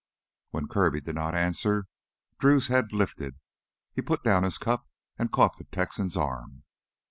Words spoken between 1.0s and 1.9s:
did not answer,